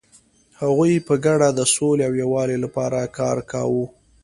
[0.61, 3.85] هغوی په ګډه د سولې او یووالي لپاره کار کاوه.